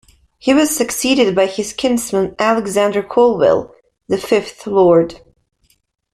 He 0.39 0.51
was 0.51 0.75
succeeded 0.75 1.35
by 1.35 1.45
his 1.45 1.73
kinsman 1.73 2.35
Alexander 2.39 3.03
Colvill, 3.03 3.69
the 4.07 4.17
fifth 4.17 4.65
Lord. 4.65 5.21